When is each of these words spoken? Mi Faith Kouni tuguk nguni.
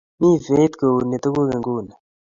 Mi 0.19 0.29
Faith 0.45 0.75
Kouni 0.79 1.17
tuguk 1.23 1.49
nguni. 1.57 1.93